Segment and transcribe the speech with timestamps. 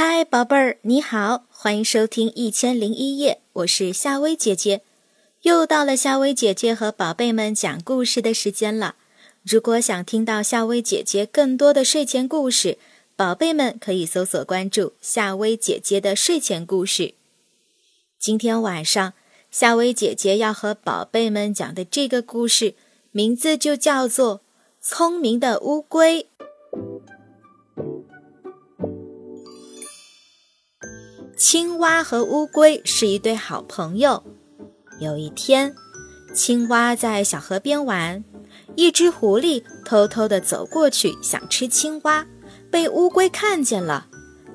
[0.00, 4.82] 嗨，宝贝儿，你好，欢迎收听《一千零一夜》，我是夏薇姐姐。
[5.42, 8.94] 又到了夏薇姐姐和宝贝们讲故事的时间了。
[9.42, 12.78] 如果想听到夏薇姐姐更多的睡前故事，
[13.16, 17.14] 宝贝们可以搜索关注夏薇姐姐的睡前故事。
[18.20, 19.14] 今天晚上，
[19.50, 22.74] 夏薇姐姐要和宝贝们讲的这个故事，
[23.10, 24.36] 名字就叫做
[24.80, 26.28] 《聪明的乌龟》。
[31.38, 34.24] 青蛙和乌龟是一对好朋友。
[34.98, 35.72] 有一天，
[36.34, 38.24] 青蛙在小河边玩，
[38.74, 42.26] 一只狐狸偷偷地走过去想吃青蛙，
[42.72, 44.06] 被乌龟看见了，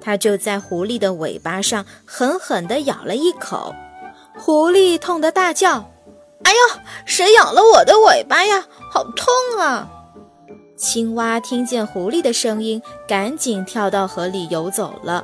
[0.02, 3.73] 它就在狐狸的尾巴上狠狠地咬了一口，
[4.38, 5.90] 狐狸痛得大叫
[6.44, 8.66] ：“哎呦，谁咬了我的尾巴呀？
[8.92, 9.90] 好痛啊！”
[10.76, 15.23] 青蛙听见狐狸的声音，赶紧跳到河里游走了。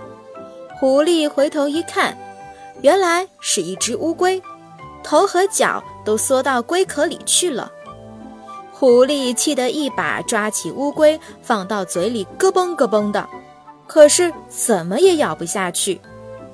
[0.80, 2.18] 狐狸回头一看，
[2.82, 4.42] 原来是一只乌龟，
[5.04, 7.70] 头和脚都缩到龟壳里去了。
[8.72, 13.28] 狐狸气得一把抓起乌龟，放到嘴里咯嘣咯嘣的，
[13.88, 16.00] 可是怎么也咬不下去。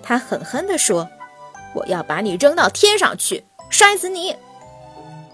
[0.01, 1.07] 他狠狠地说
[1.75, 4.35] ：“我要把你扔到天上去，摔死你！”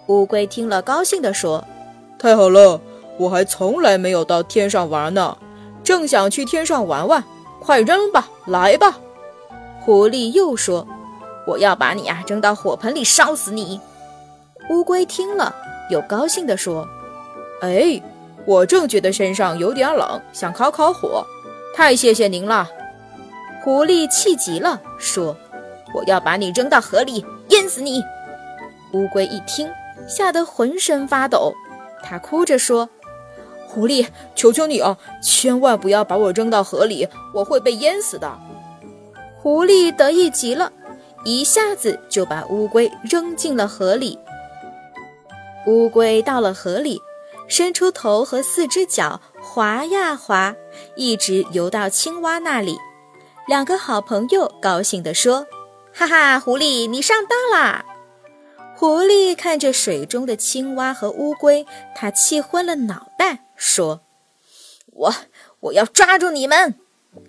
[0.08, 1.64] 乌龟听了，高兴地说
[2.20, 2.82] ：“太好了，
[3.18, 5.38] 我还从来没有到天上玩呢，
[5.82, 7.24] 正想去天上玩玩。”
[7.64, 8.98] 快扔吧，来吧！
[9.80, 10.86] 狐狸又说
[11.48, 13.80] ：“我要把你啊扔到火盆里烧死你。”
[14.70, 15.56] 乌龟听了，
[15.92, 16.88] 又高兴地说
[17.62, 18.02] ：“哎，
[18.46, 21.24] 我正觉得身上有点冷，想烤烤火，
[21.76, 22.68] 太谢谢您了。”
[23.64, 25.38] 狐狸气急了，说
[25.94, 28.04] ：“我要把你扔到河里，淹死你！”
[28.94, 29.70] 乌龟一听，
[30.08, 31.54] 吓得浑身发抖，
[32.04, 32.90] 他哭着说。
[33.74, 34.06] 狐狸，
[34.36, 38.38] 求求你啊，千万不要把我扔到河里，我会被淹死的。
[39.38, 40.74] 狐狸得意极了，
[41.24, 44.20] 一下子就把乌龟扔进了河里。
[45.68, 47.00] 乌龟到了河里，
[47.48, 50.54] 伸出头和四只脚，划呀划，
[50.96, 52.78] 一直游到青蛙那里。
[53.48, 55.48] 两个好朋友高兴地说
[55.94, 57.86] ：“哈哈，狐狸，你上当啦！”
[58.76, 61.66] 狐狸看着水中的青蛙和乌龟，
[61.96, 64.02] 它气昏了脑袋，说
[64.92, 65.14] ：“我
[65.60, 66.74] 我要抓住你们！”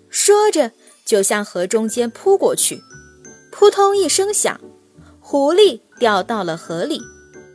[0.09, 0.71] 说着
[1.05, 2.81] 就向河中间扑过去。
[3.51, 4.59] 扑通一声响，
[5.19, 6.99] 狐狸掉到了河里。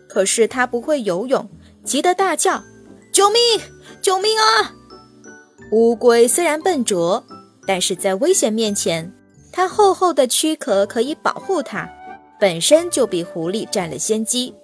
[0.09, 1.51] 可是它不会游泳，
[1.83, 2.63] 急得大叫
[3.13, 3.41] ：“救命！
[4.01, 4.73] 救命啊！”
[5.73, 7.27] 乌龟虽然笨拙，
[7.67, 9.13] 但是在危险面前，
[9.53, 11.91] 它厚厚的躯壳可以保护它。
[12.39, 14.55] 本身就比狐狸占了先机，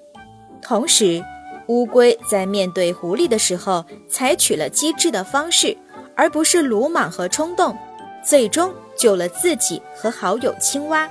[0.62, 1.20] 同时，
[1.68, 5.76] 乌龟在面对狐狸的时候采取了机智的方式，
[6.14, 7.76] 而不是鲁莽和冲动，
[8.24, 11.08] 最终救了自己和好友青蛙。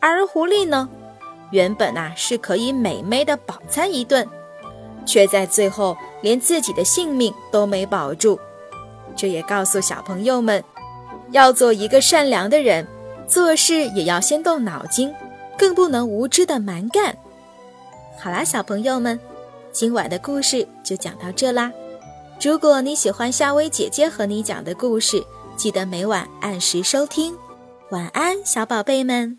[0.00, 0.88] 而狐狸呢，
[1.50, 4.26] 原本啊是可以美美的饱餐一顿，
[5.04, 8.38] 却在最后连自己的性命都没保住。
[9.14, 10.62] 这也告诉小朋友们，
[11.30, 12.86] 要做一个善良的人，
[13.26, 15.12] 做事也要先动脑筋。
[15.58, 17.16] 更不能无知的蛮干。
[18.18, 19.18] 好啦，小朋友们，
[19.76, 21.70] 今晚的故事就讲到这啦。
[22.40, 25.22] 如果你喜欢夏薇姐姐和你讲的故事，
[25.54, 27.36] 记得每晚按时收听。
[27.90, 29.34] 晚安，小宝贝们。